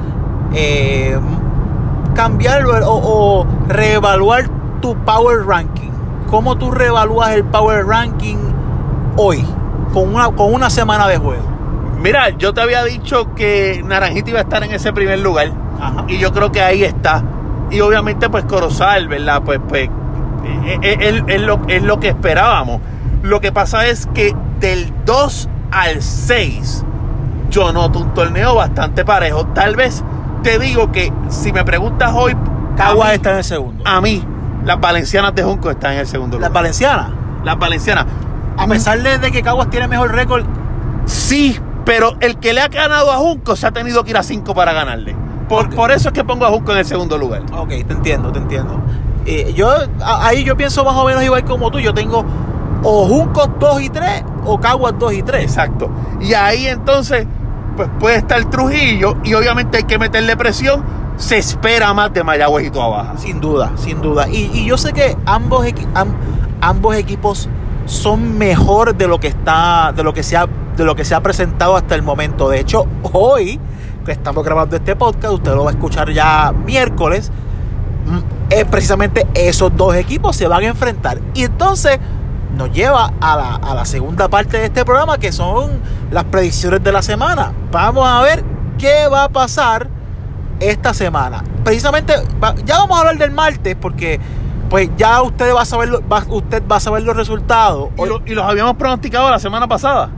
[0.55, 1.19] eh,
[2.15, 4.49] cambiar o, o reevaluar
[4.81, 5.91] tu power ranking,
[6.31, 8.37] ¿cómo tú reevalúas el power ranking
[9.17, 9.45] hoy,
[9.93, 11.55] con una, con una semana de juego?
[12.01, 15.53] Mira, yo te había dicho que Naranjito iba a estar en ese primer lugar.
[15.81, 16.05] Ajá.
[16.09, 17.23] Y yo creo que ahí está.
[17.71, 19.43] Y obviamente, pues Corozal, ¿verdad?
[19.43, 19.89] Pues, pues
[20.45, 22.81] eh, eh, es, es lo, es lo que esperábamos.
[23.23, 26.85] Lo que pasa es que del 2 al 6,
[27.55, 29.47] yo noto un torneo bastante parejo.
[29.47, 30.03] Tal vez
[30.43, 32.35] te digo que si me preguntas hoy,
[32.77, 33.85] Caguas está en el segundo.
[33.87, 34.25] a mí,
[34.65, 36.63] las Valencianas de Junco están en el segundo Las lugar.
[36.63, 37.11] Valencianas,
[37.45, 38.07] Las Valencianas.
[38.57, 40.45] a pesar de, que Caguas tiene mejor récord,
[41.07, 44.23] Sí, pero el que le ha ganado a Junco se ha tenido que ir a
[44.23, 45.15] 5 para ganarle.
[45.49, 47.43] Por, por eso es que pongo a Junco en el segundo lugar.
[47.53, 48.81] ok, te entiendo, te entiendo.
[49.27, 49.71] Eh, yo
[50.03, 51.79] ahí yo pienso más o menos igual como tú.
[51.79, 52.25] Yo tengo
[52.83, 55.43] o Juncos 2 y 3 o Caguas 2 y 3.
[55.45, 55.91] Exacto.
[56.21, 57.27] Y ahí entonces,
[57.77, 60.85] pues puede estar Trujillo y obviamente hay que meterle presión.
[61.17, 63.17] Se espera más de Mayagüez y Toa Baja.
[63.19, 64.29] Sin duda, sin duda.
[64.29, 66.15] Y, y yo sé que ambos, equi- am-
[66.61, 67.49] ambos equipos
[67.87, 71.15] son mejor de lo que está, de lo que se ha, de lo que se
[71.15, 72.49] ha presentado hasta el momento.
[72.49, 73.61] De hecho, hoy
[74.05, 77.31] que estamos grabando este podcast, usted lo va a escuchar ya miércoles.
[78.07, 78.19] mm,
[78.51, 81.21] eh, precisamente esos dos equipos se van a enfrentar.
[81.33, 81.99] Y entonces
[82.57, 86.83] nos lleva a la, a la segunda parte de este programa, que son las predicciones
[86.83, 87.53] de la semana.
[87.73, 88.45] Vamos a ver
[88.79, 89.89] qué va a pasar
[90.61, 91.43] esta semana.
[91.65, 92.15] Precisamente,
[92.65, 94.21] ya vamos a hablar del martes, porque
[94.71, 97.91] pues ya usted va a saber, va- usted va a saber los resultados.
[97.97, 100.11] Y, lo- y los habíamos pronosticado la semana pasada.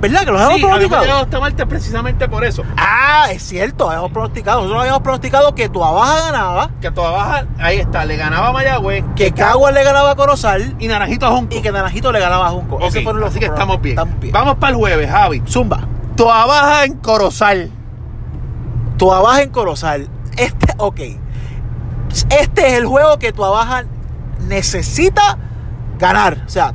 [0.00, 1.02] ¿Verdad que los Sí, habíamos pronosticado?
[1.02, 2.62] llegado este martes precisamente por eso.
[2.76, 4.58] Ah, es cierto, habíamos pronosticado.
[4.60, 8.52] Nosotros habíamos pronosticado que Tua Baja ganaba, Que Toa Baja, ahí está, le ganaba a
[8.52, 9.04] Mayagüez.
[9.14, 11.54] que Caguas le ganaba a Corozal y Naranjito a Junco.
[11.54, 12.76] y que Naranjito le ganaba a Junco.
[12.76, 13.98] Ok, Esos fueron los así que estamos bien.
[13.98, 14.32] Estamos bien.
[14.32, 15.42] Vamos para el jueves, Javi.
[15.46, 15.80] Zumba.
[16.16, 17.70] Toa Baja en Corozal.
[18.96, 20.08] Tua Baja en Corozal.
[20.36, 21.00] Este, ok.
[22.30, 23.84] Este es el juego que Tua Baja
[24.48, 25.36] necesita
[25.98, 26.42] ganar.
[26.46, 26.72] O sea,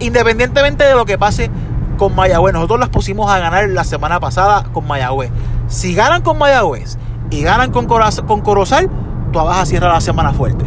[0.00, 1.50] independientemente de lo que pase
[1.96, 5.30] con Mayagüez, nosotros las pusimos a ganar la semana pasada con Mayagüez.
[5.68, 6.98] Si ganan con Mayagüez
[7.30, 8.88] y ganan con, Coraz- con Corozal,
[9.32, 10.64] tú vas a cerrar la semana fuerte.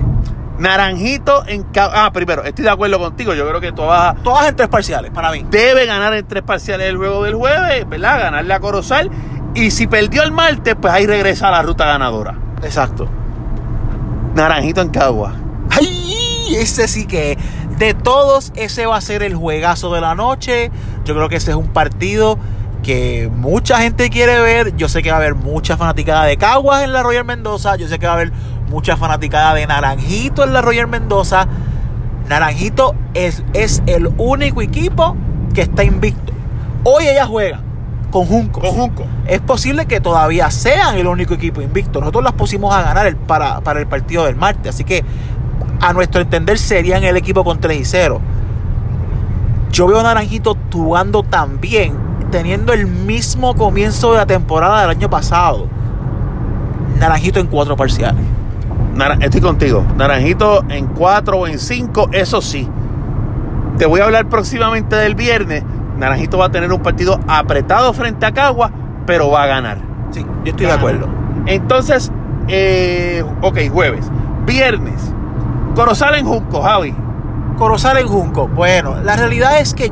[0.59, 3.33] Naranjito en Ah, primero, estoy de acuerdo contigo.
[3.35, 5.45] Yo creo que tú vas a Todas en tres parciales, para mí.
[5.51, 8.19] debe ganar en tres parciales el juego del jueves, ¿verdad?
[8.19, 9.11] Ganarle a Corozal.
[9.53, 12.35] Y si perdió el martes, pues ahí regresa a la ruta ganadora.
[12.63, 13.07] Exacto.
[14.35, 15.33] Naranjito en Cagua.
[15.71, 16.55] ¡Ay!
[16.55, 17.37] Ese sí que
[17.77, 20.71] de todos, ese va a ser el juegazo de la noche.
[21.07, 22.37] Yo creo que ese es un partido
[22.83, 24.75] que mucha gente quiere ver.
[24.75, 27.75] Yo sé que va a haber mucha fanaticada de Caguas en la Royal Mendoza.
[27.77, 28.31] Yo sé que va a haber
[28.69, 31.47] mucha fanaticada de Naranjito en la Royal Mendoza.
[32.29, 35.15] Naranjito es, es el único equipo
[35.53, 36.33] que está invicto.
[36.83, 37.61] Hoy ella juega
[38.11, 38.63] con Juncos.
[38.63, 39.05] Con Junco.
[39.27, 41.99] Es posible que todavía sean el único equipo invicto.
[41.99, 44.75] Nosotros las pusimos a ganar el- para, para el partido del martes.
[44.75, 45.03] Así que,
[45.81, 48.21] a nuestro entender, serían el equipo con 3 y 0.
[49.77, 51.93] Yo veo a Naranjito jugando tan bien,
[52.31, 55.67] teniendo el mismo comienzo de la temporada del año pasado.
[56.99, 58.23] Naranjito en cuatro parciales.
[59.19, 59.85] Estoy contigo.
[59.95, 62.67] Naranjito en 4 o en 5, eso sí.
[63.77, 65.63] Te voy a hablar próximamente del viernes.
[65.95, 68.71] Naranjito va a tener un partido apretado frente a Cagua,
[69.05, 69.77] pero va a ganar.
[70.09, 71.07] Sí, yo estoy de acuerdo.
[71.45, 72.11] Entonces,
[72.47, 74.11] eh, ok, jueves.
[74.43, 75.13] Viernes.
[75.75, 76.95] Corozal en Junco, Javi.
[77.57, 78.47] Corozal en Junco.
[78.47, 79.91] Bueno, la realidad es que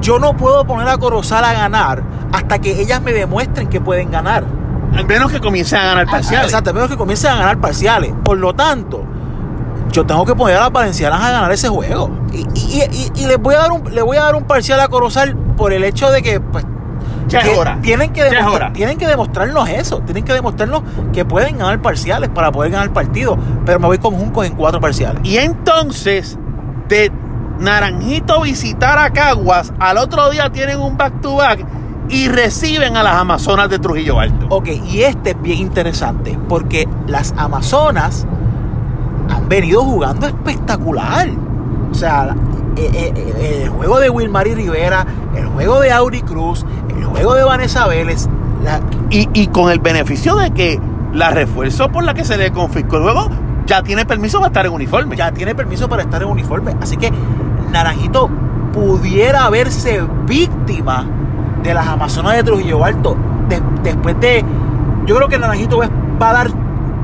[0.00, 2.02] yo no puedo poner a Corozal a ganar
[2.32, 4.44] hasta que ellas me demuestren que pueden ganar.
[4.94, 6.46] Al menos que comiencen a ganar parciales.
[6.48, 8.12] Exacto, a menos que comiencen a ganar parciales.
[8.24, 9.02] Por lo tanto,
[9.92, 12.10] yo tengo que poner a las valencianas a ganar ese juego.
[12.32, 14.80] Y, y- y- y les voy a dar un, le voy a dar un parcial
[14.80, 16.64] a Corozal por el hecho de que pues,
[17.28, 17.78] Ya es que hora.
[17.82, 18.72] tienen, que Ya es hora.
[18.72, 20.00] tienen que demostrarnos eso.
[20.00, 23.36] Tienen que demostrarnos que pueden ganar parciales para poder ganar partido.
[23.66, 25.20] Pero me voy con Juncos en cuatro parciales.
[25.24, 26.38] Y entonces,
[26.88, 27.12] de
[27.60, 31.64] Naranjito visitar a Caguas, al otro día tienen un back-to-back
[32.08, 34.46] y reciben a las Amazonas de Trujillo Alto.
[34.50, 38.26] Ok, y este es bien interesante porque las Amazonas
[39.28, 41.28] han venido jugando espectacular.
[41.90, 42.34] O sea,
[42.76, 45.04] eh, eh, eh, el juego de Wilmary Rivera,
[45.36, 46.64] el juego de Auri Cruz,
[46.96, 48.28] el juego de Vanessa Vélez,
[48.62, 50.80] la- Y, y con el beneficio de que
[51.12, 53.28] la refuerzo por la que se le confiscó el juego
[53.68, 55.14] ya tiene permiso para estar en uniforme.
[55.14, 56.74] ya tiene permiso para estar en uniforme.
[56.80, 57.12] Así que
[57.70, 58.28] Naranjito
[58.72, 61.04] pudiera verse víctima
[61.62, 63.16] de las Amazonas de Trujillo Alto.
[63.48, 64.44] De- después de.
[65.06, 66.48] Yo creo que Naranjito va, a dar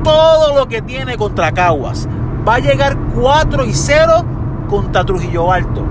[0.03, 2.07] todo lo que tiene contra Caguas.
[2.47, 4.25] Va a llegar 4 y 0
[4.67, 5.83] contra Trujillo Alto.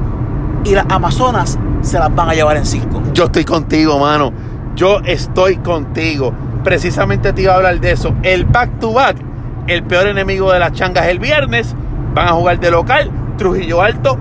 [0.65, 3.03] Y las Amazonas se las van a llevar en 5.
[3.13, 4.33] Yo estoy contigo, mano.
[4.75, 6.33] Yo estoy contigo.
[6.65, 8.15] Precisamente te iba a hablar de eso.
[8.23, 9.17] El back-to-back,
[9.67, 11.75] el peor enemigo de las changas el viernes.
[12.15, 13.11] Van a jugar de local.
[13.37, 14.19] Trujillo Alto.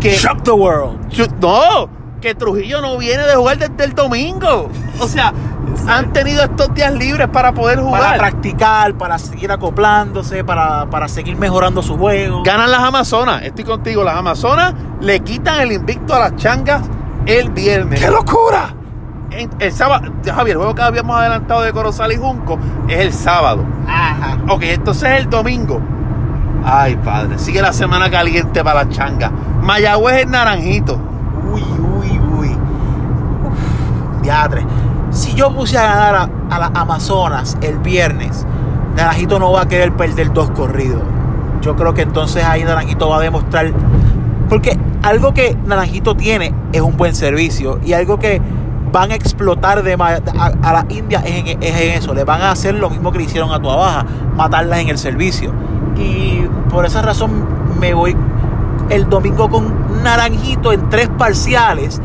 [0.00, 0.98] Que Shock the world.
[1.40, 1.88] No,
[2.20, 4.70] que Trujillo no viene de jugar desde el domingo.
[5.00, 5.32] O sea,
[5.88, 8.18] han tenido estos días libres para poder Para jugar.
[8.18, 12.42] practicar, para seguir acoplándose, para, para seguir mejorando su juego.
[12.44, 13.42] Ganan las Amazonas.
[13.42, 14.04] Estoy contigo.
[14.04, 16.82] Las Amazonas le quitan el invicto a las changas
[17.26, 18.00] el viernes.
[18.00, 18.74] ¡Qué locura!
[19.36, 23.12] En- El sábado, Javier, el juego que habíamos adelantado de Corozal y Junco es el
[23.12, 23.64] sábado.
[23.88, 24.38] Ajá.
[24.48, 25.80] Ok, entonces el domingo.
[26.64, 29.30] Ay, padre, sigue la semana caliente para las changas.
[29.62, 30.98] Mayagüez es naranjito.
[31.52, 32.48] Uy, uy, uy.
[32.48, 34.64] Uf, diadre.
[35.10, 38.46] Si yo puse a ganar a, a las Amazonas el viernes,
[38.96, 41.02] Naranjito no va a querer perder dos corridos.
[41.60, 43.72] Yo creo que entonces ahí Naranjito va a demostrar.
[44.48, 47.78] Porque algo que Naranjito tiene es un buen servicio.
[47.84, 48.40] Y algo que
[48.94, 52.14] van a explotar de a, a las indias es en, es en eso.
[52.14, 54.98] Le van a hacer lo mismo que le hicieron a tu Baja, matarlas en el
[54.98, 55.52] servicio.
[55.98, 57.44] Y por esa razón
[57.80, 58.16] me voy
[58.90, 62.00] el domingo con Naranjito en tres parciales.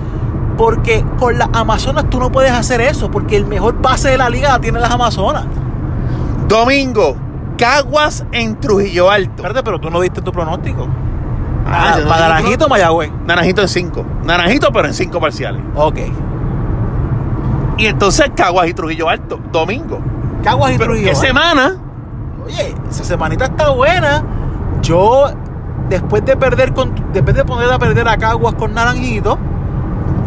[0.58, 3.12] Porque con las Amazonas tú no puedes hacer eso.
[3.12, 5.46] Porque el mejor pase de la liga la tienen las Amazonas.
[6.48, 7.16] Domingo,
[7.56, 9.32] Caguas en Trujillo Alto.
[9.36, 10.88] Espérate, pero tú no diste tu pronóstico.
[11.68, 13.12] Ah, Ah, no Naranjito o Mayagüez.
[13.28, 14.04] Naranjito en cinco.
[14.24, 15.62] Naranjito, pero en cinco parciales.
[15.76, 16.00] Ok.
[17.80, 20.00] Y entonces Caguas y Trujillo Alto, domingo.
[20.44, 21.10] Caguas y Pero Trujillo.
[21.10, 21.78] ¿Qué semana?
[22.46, 24.24] Oye, esa semanita está buena.
[24.82, 25.28] Yo,
[25.90, 29.38] después de perder con, después de poner a perder a Caguas con Naranjito,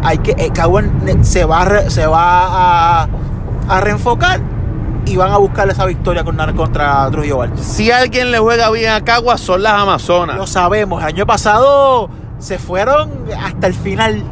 [0.03, 0.85] hay que, eh, Caguas
[1.21, 3.07] se va, se va a,
[3.69, 4.41] a reenfocar
[5.05, 7.61] y van a buscar esa victoria con, Nar- contra Trujillo Alto.
[7.61, 10.37] Si alguien le juega bien a Caguas, son las Amazonas.
[10.37, 13.11] Lo sabemos, el año pasado se fueron
[13.43, 14.23] hasta el final.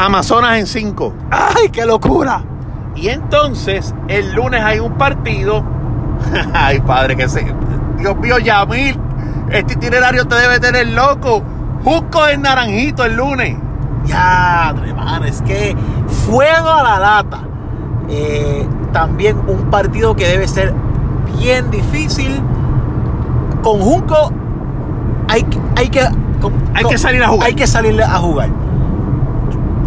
[0.00, 1.12] Amazonas en cinco.
[1.30, 2.42] ¡Ay, qué locura!
[2.96, 5.62] Y entonces, el lunes hay un partido.
[6.54, 7.44] Ay, padre, que se.
[7.98, 8.98] Dios mío, Yamil,
[9.50, 11.42] este itinerario te debe tener loco.
[11.84, 13.58] Jusco en Naranjito el lunes.
[14.06, 15.76] Ya, mano, es que
[16.24, 17.42] fuego a la lata.
[18.08, 20.72] Eh, también un partido que debe ser
[21.38, 22.40] bien difícil.
[23.62, 24.32] Con Junco
[25.28, 25.44] hay,
[25.76, 26.00] hay que
[26.72, 27.46] hay que salir a jugar.
[27.48, 28.48] Hay que salir a jugar.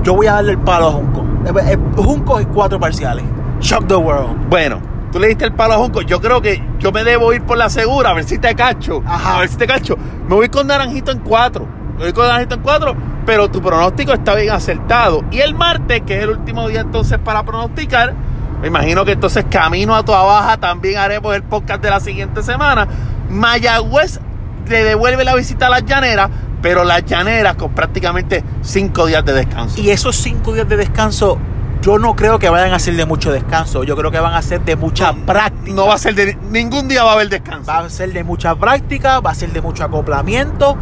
[0.04, 1.26] Yo voy a darle el palo a Junco.
[1.46, 3.24] Eh, eh, Junco y cuatro parciales.
[3.62, 4.50] Shock the world.
[4.50, 6.02] Bueno, tú le diste el palo a Junco.
[6.02, 9.02] Yo creo que yo me debo ir por la segura, a ver si te cacho.
[9.06, 9.96] A ver si te cacho.
[10.28, 11.66] Me voy con Naranjito en cuatro.
[11.98, 15.24] Me voy con Naranjito en cuatro, pero tu pronóstico está bien acertado.
[15.32, 18.14] Y el martes, que es el último día entonces para pronosticar,
[18.62, 22.44] me imagino que entonces camino a tu baja también haremos el podcast de la siguiente
[22.44, 22.88] semana.
[23.30, 24.20] Mayagüez
[24.68, 26.30] le devuelve la visita a las llaneras,
[26.64, 29.80] pero las llaneras con prácticamente cinco días de descanso.
[29.80, 31.38] Y esos cinco días de descanso,
[31.82, 33.84] yo no creo que vayan a ser de mucho descanso.
[33.84, 35.76] Yo creo que van a ser de mucha práctica.
[35.76, 37.70] No va a ser de ningún día va a haber descanso.
[37.70, 40.78] Va a ser de mucha práctica, va a ser de mucho acoplamiento.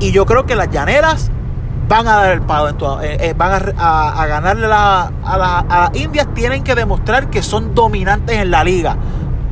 [0.00, 1.30] Y yo creo que las llaneras
[1.88, 6.26] van a dar el palo, en eh, eh, van a, ganarle a, las Indias.
[6.34, 8.96] Tienen que demostrar que son dominantes en la liga.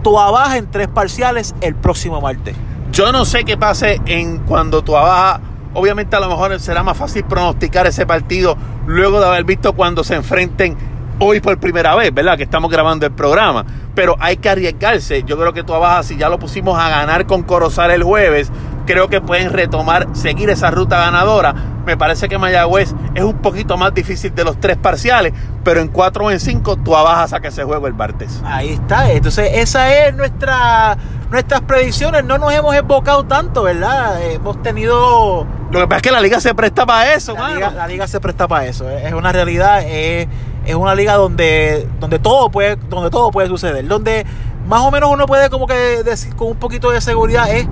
[0.03, 2.57] Toda baja en tres parciales el próximo martes.
[2.91, 5.52] Yo no sé qué pase en cuando tú abajas.
[5.75, 8.57] Obviamente a lo mejor será más fácil pronosticar ese partido
[8.87, 10.77] luego de haber visto cuando se enfrenten
[11.19, 12.37] hoy por primera vez, ¿verdad?
[12.37, 13.65] Que estamos grabando el programa.
[13.95, 15.23] Pero hay que arriesgarse.
[15.23, 18.51] Yo creo que tú abajas, si ya lo pusimos a ganar con Corozal el jueves,
[18.87, 21.55] creo que pueden retomar, seguir esa ruta ganadora.
[21.87, 25.33] Me parece que Mayagüez es un poquito más difícil de los tres parciales,
[25.65, 28.41] pero en cuatro o en cinco tú abajas a que se juegue el martes.
[28.45, 29.11] Ahí está.
[29.11, 30.97] Entonces, esa es nuestra
[31.33, 32.25] nuestras predicciones.
[32.25, 34.23] No nos hemos evocado tanto, ¿verdad?
[34.23, 35.47] Hemos tenido.
[35.71, 38.07] Lo que pasa es que la liga se presta para eso, la liga, la liga,
[38.07, 38.89] se presta para eso.
[38.89, 39.83] Es una realidad.
[39.83, 40.29] Es,
[40.65, 43.89] es una liga donde, donde todo puede, donde todo puede suceder.
[43.89, 44.25] Donde
[44.69, 47.67] más o menos uno puede como que decir con un poquito de seguridad es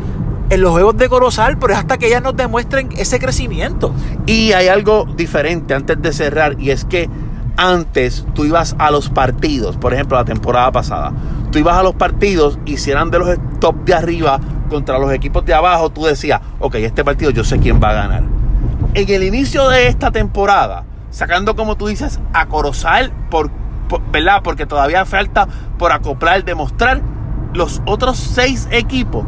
[0.50, 3.94] en los juegos de Corozal, pero es hasta que ellas nos demuestren ese crecimiento.
[4.26, 7.08] Y hay algo diferente antes de cerrar, y es que
[7.56, 11.12] antes tú ibas a los partidos, por ejemplo, la temporada pasada,
[11.52, 15.12] tú ibas a los partidos y si eran de los top de arriba contra los
[15.12, 18.22] equipos de abajo, tú decías, ok, este partido yo sé quién va a ganar.
[18.94, 23.50] En el inicio de esta temporada, sacando como tú dices a Corozal, por,
[24.10, 24.40] ¿verdad?
[24.42, 25.46] Porque todavía falta
[25.78, 27.02] por acoplar, demostrar
[27.52, 29.24] los otros seis equipos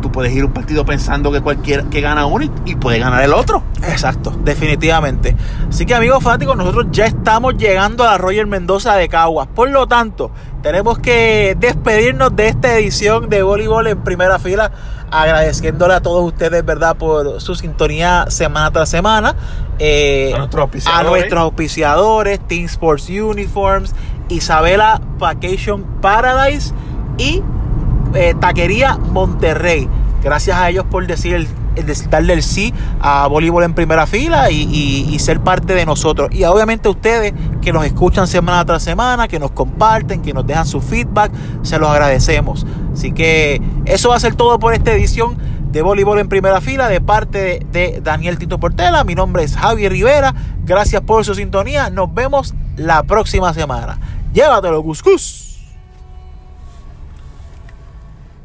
[0.00, 3.32] tú puedes ir un partido pensando que cualquier que gana uno y, puede ganar el
[3.32, 3.62] otro.
[3.82, 5.36] Exacto, definitivamente.
[5.68, 9.48] Así que amigos fanáticos, nosotros ya estamos llegando a la Roger Mendoza de Caguas.
[9.54, 10.30] Por lo tanto,
[10.62, 14.70] tenemos que despedirnos de esta edición de voleibol en primera fila,
[15.10, 19.34] agradeciéndole a todos ustedes, ¿verdad?, por su sintonía semana tras semana.
[19.78, 23.94] Eh, a, nuestros a nuestros auspiciadores, Team Sports Uniforms,
[24.28, 26.72] Isabela Vacation Paradise
[27.16, 27.42] y
[28.14, 29.88] eh, Taquería Monterrey.
[30.22, 31.48] Gracias a ellos por decir el,
[32.10, 36.30] darle el sí a voleibol en primera fila y, ser parte de nosotros.
[36.32, 40.66] Y obviamente ustedes que nos escuchan semana tras semana, que nos comparten, que nos dejan
[40.66, 42.66] su feedback, se los agradecemos.
[42.92, 45.36] Así que eso va a ser todo por esta edición
[45.70, 49.04] de voleibol en primera fila de parte de Daniel Tito Portela.
[49.04, 50.34] Mi nombre es Javier Rivera.
[50.64, 51.90] Gracias por su sintonía.
[51.90, 53.98] Nos vemos la próxima semana.
[54.32, 55.47] Llévatelo, Cuscus.